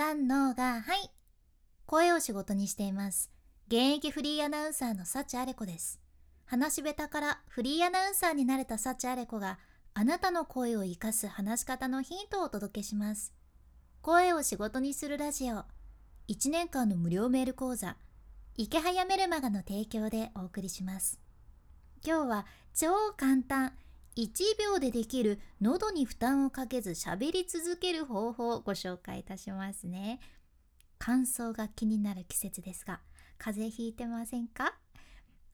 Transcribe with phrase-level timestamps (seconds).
[0.00, 1.10] 三のがはい。
[1.84, 3.30] 声を仕事にしています。
[3.66, 6.00] 現役フリーアナウンサーの幸あれ子です。
[6.46, 9.58] 話し下手からフリーアナウンサーになれた幸あれ子が
[9.92, 13.34] あなたの声を生かす話し方のヒントをお届けします。
[14.00, 15.64] 声を仕事にするラジオ。
[16.28, 17.98] 1年間の無料メール講座。
[18.56, 21.20] 池早メルマガの提供でお送りします。
[22.02, 22.88] 今日は超
[23.18, 23.74] 簡単
[24.20, 24.28] 1
[24.58, 30.20] 秒でできる喉に負担をかけず喋り続ける方法をご紹介いたしますね。
[30.98, 33.00] 乾燥が気になる季節ですが
[33.38, 34.74] 風邪ひいてませんか？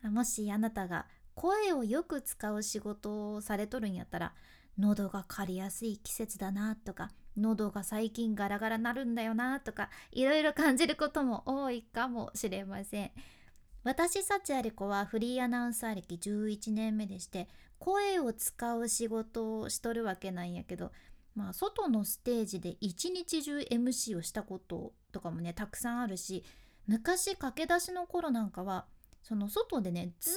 [0.02, 4.34] もしあなたが声をよく使う仕事をされとるんやったら
[4.78, 13.10] 喉が枯れやすい季節だなとか喉が最近ガラガラなるんだよなとかいろいろ感じることも多いかもしれません。
[13.86, 20.90] 私幸あれ子はフリーアナウンサー歴11年目でして声を使う仕事をしとるわけなんやけど
[21.36, 26.42] まあ外のステージで一日中 MC をしたこととかもねたくさんあるし
[26.88, 28.86] 昔駆け出しの頃なんかは
[29.22, 30.34] その外でねずっ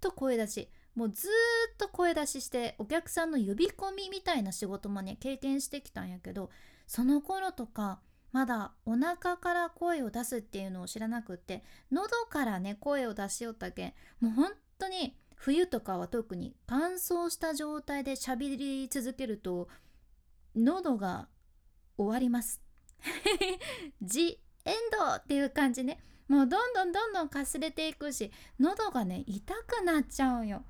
[0.00, 6.50] と声出しもうずっと声出ししてお客さんの呼び込みみたいな仕事もね経験してきたんやけど
[6.88, 8.00] その頃とか
[8.32, 19.68] まだお腹から声を出すっていうのを知らなくって喉からね声を出しよったけんもう本当に冬とかは特に乾燥した状態で喋り続けると
[20.54, 21.28] 喉が
[21.96, 22.60] 終わります。
[24.02, 25.98] ジエンドっていう感じね。
[26.28, 30.64] もうどんどんどんどんかすれていくし喉がね痛くなっちゃうよ。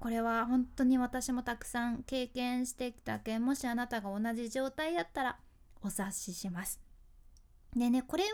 [0.00, 5.38] これは本当に私もたくさん経験してきたけんもしあなたが同じ状態やったら
[5.82, 6.85] お察しします。
[7.76, 8.28] でねこれは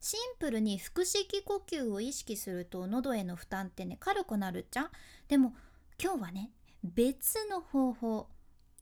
[0.00, 4.90] シンプルに腹式呼吸を意識すると喉への負担ってね軽くなるじゃん。
[5.28, 5.54] でも
[6.02, 6.50] 今日はね
[6.82, 8.26] 別の方法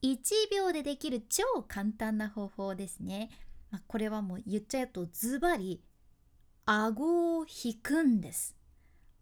[0.01, 0.17] 1
[0.55, 3.29] 秒でできる超簡単な方法ですね、
[3.69, 5.81] まあ、これはもう言っちゃうとズバリ
[6.65, 8.55] 顎を引くんです。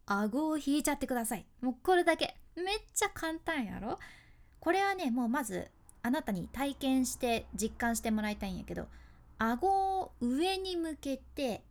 [0.05, 1.45] 顎を引いちゃってください。
[1.61, 2.37] もうこれだけ。
[2.55, 3.97] めっちゃ簡単やろ？
[4.59, 5.67] これはねもうまず
[6.03, 8.87] あなたに体験して実感してもらいたいんやけど
[9.37, 11.63] 顎を上に向けて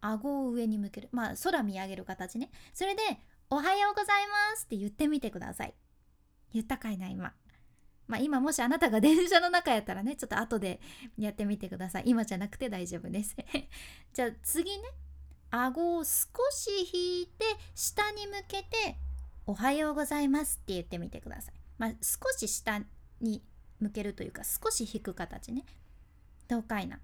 [0.00, 1.08] 顎を上に向ける。
[1.12, 2.50] まあ空見上げる形ね。
[2.74, 3.02] それで
[3.50, 5.74] 「おはようございます」って言ってみてください。
[6.52, 7.32] 言ったかいな今。
[8.08, 10.80] まあ今もしあなたが電車の中やったらねちょっと後で
[11.16, 12.02] やってみてください。
[12.06, 13.36] 今じゃなくて大丈夫です。
[14.12, 14.84] じゃあ次ね。
[15.54, 17.44] 顎を少し引いて
[17.74, 18.96] 下に向けて
[19.46, 21.54] 「おはようございます」って言ってみてください。
[21.78, 22.80] まあ少し下
[23.20, 23.44] に
[23.78, 25.64] 向けるというか少し引く形ね。
[26.52, 27.00] どうかいな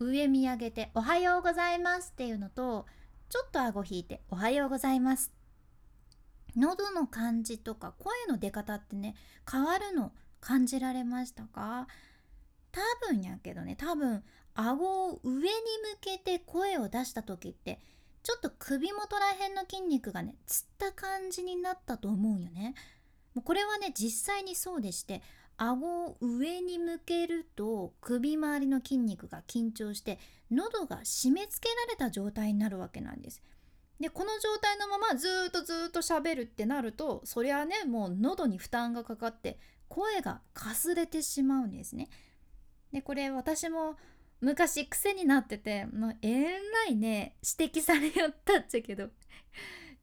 [0.00, 2.84] 上見上げて「おはようございます」っていうのと
[3.30, 5.32] ちょっと顎引いて「おはようございます」
[6.56, 9.14] 喉の感じとか声の出方ってね
[9.50, 11.88] 変わるの感じられましたか？
[12.70, 14.22] 多分やけどね多分
[14.52, 15.50] 顎を上に向
[16.02, 17.80] けて声を出した時って
[18.22, 22.74] ちょっと首元ら辺の筋肉がねつった感じになったと思うよね。
[23.42, 25.22] これはね実際にそうでして
[25.58, 30.18] 顎を上に向けると首周りの筋肉が緊張して
[30.50, 33.42] 喉が締め付けられた状態になるわけなんです。
[33.98, 39.58] でこの状態のままずっとずっと喋るってなるとそりゃねもう喉に負担がかかって
[39.88, 42.08] 声がかすれてしまうんですね。
[42.92, 43.96] でこれ私も
[44.40, 49.08] 昔癖になっててもうえらいね指摘されよったっちゃけど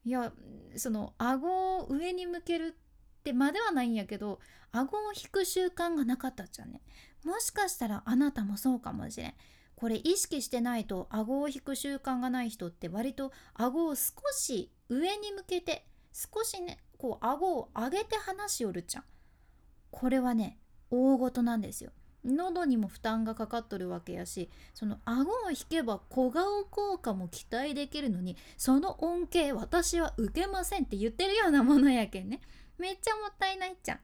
[0.05, 0.33] いや
[0.75, 2.75] その顎を上に向ける
[3.23, 4.41] ってまではないんやけど
[4.73, 6.81] 顎を引く習慣がなかったっちゃね。
[7.23, 9.33] もしかしたらあなたもそうかもしれん。
[9.77, 19.03] これ意識してないと顎を引く習慣がない人って割と顎を少し上に向けて少しねこう顎を上げて話しよるじゃん。
[19.89, 20.57] これはね
[20.89, 21.91] 大事なんですよ。
[22.25, 32.39] 喉にも負担がかかっとるわけやしその顎を引けば小顔効果も期待できるのにその恩恵私は受けませんって言ってるようなものやけんね。
[32.77, 33.99] めっちゃもったいないじゃん。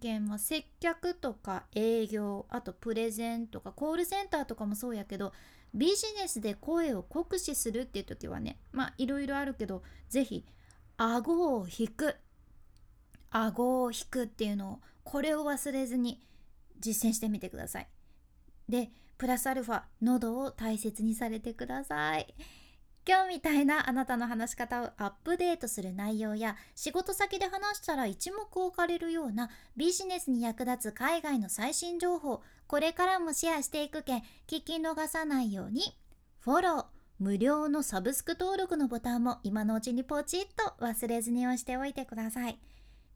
[0.00, 5.32] けんまあ、接客とか営業あとプレゼンとかコールセンターとかもそうやけど
[5.72, 10.44] ビジネスで声を酷使するっていう時はねまあいろいろあるけど是非
[10.98, 12.16] 顎を引く
[13.30, 16.20] 顎を引くっていうのをこれを忘れずに
[16.78, 17.88] 実践してみてください。
[18.68, 22.34] でプラスアルファ喉を大切にされてください。
[23.10, 35.82] 今日みたいなあなたの話し方をアップデートする内容や仕事先で話したら一目置かれるようなビジネスに役立つ海外の最新情報これからもシェアしていくけん聞き逃さないように。
[36.38, 36.84] フォロー。
[37.18, 42.60] 無料のサブスク登録のボタンも今のうちにポチッと忘れずに押しておいてください。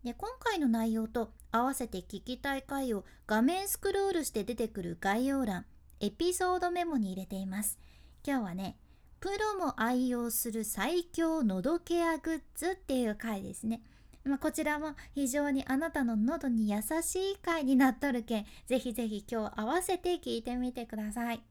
[0.03, 5.67] で今回の内容と合わせて聞きたい回を画面スクロールして出てくる概要欄
[6.01, 7.79] エピソードメモに入れています。
[8.27, 8.77] 今日はね
[9.25, 13.81] プロも愛用する最強喉ケアグッズっていう回ですね。
[14.23, 21.43] まあ、こちらも非常にあなたの喉に優しい回になっとるけんぜひぜひ今日合わせて聞いてみてください。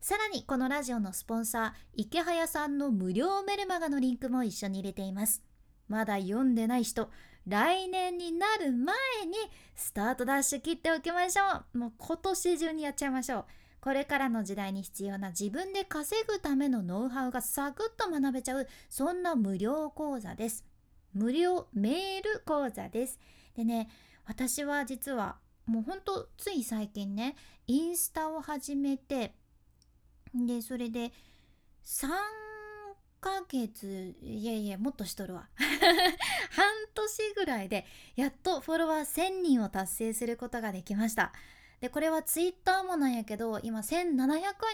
[0.00, 5.42] さらにこのラジオのスポンサー池早さんの無料メルマガのリンクも一緒に入れています。
[5.88, 7.10] まだ読んでない人
[7.46, 8.96] 来年になる前
[9.26, 9.36] に
[9.76, 11.78] スタートダッシュ切っておきましょう。
[11.78, 13.44] もう今年中にやっちゃいましょう。
[13.80, 20.64] これからの時代に必要な自分で稼ぐためのノウハウがサクッと学べちゃうそんな無料講座です。
[21.14, 23.18] 無料メール講座です。
[23.56, 23.88] でね
[24.26, 25.36] 私は実は
[25.66, 27.36] もうほんとつい最近ね
[27.66, 29.34] インスタを始めて
[30.34, 31.12] でそれで
[31.84, 32.08] 3
[33.20, 35.48] ヶ月いやいやもっとしとるわ。
[36.50, 37.86] 半年ぐらいで
[38.16, 41.32] やっとフォロワー1000人を達成することができました。
[41.80, 44.18] でこれはツイッターもなんやけど今1700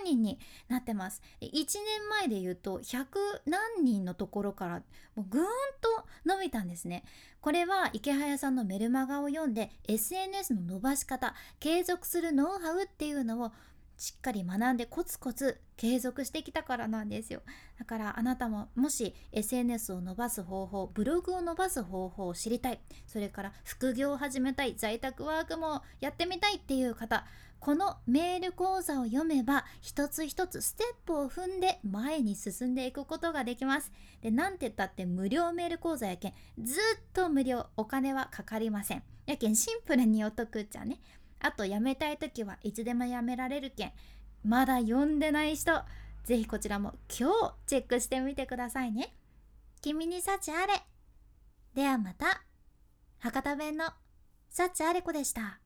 [0.05, 0.39] 人に
[0.69, 1.23] なってます。
[1.41, 3.07] 1年前で言うと100
[3.47, 4.83] 何人のところから
[5.15, 5.45] もうぐーん
[5.81, 7.05] と伸びたんですね。
[7.41, 13.53] これは池早さんのメルマガを読んで SNS の伸ばし方継続するノウハウっていうのを
[13.97, 17.43] しっかり学んでコツコツ継続してきたからなんですよ。
[17.79, 22.81] だからあなたももし SNS を伸ばす方法ブログを伸ばす方法を知りたい。
[23.07, 27.25] それから副業を始めたい在宅ワークもやってみたいっていう方。
[27.59, 33.91] このメール講座を読めば一つ一つステップを踏んで前に進んでいくことができます。
[34.21, 36.79] でなんて言ったって無料メール講座やけんずっ
[37.13, 37.67] と無料。
[37.77, 39.03] お金はかかりません。
[39.25, 41.01] やけんシンプルにお得っちゃね。
[41.41, 43.93] あと辞めたい時はいつでも辞められるけん
[44.45, 45.73] まだ読んでない人
[46.27, 49.15] ぜひこちらも今日チェックしてみてくださいね。
[49.81, 50.83] 君に幸あれ。
[51.73, 52.43] ではまた。
[53.21, 53.85] 博多弁の
[54.51, 55.61] 幸あれ子でした。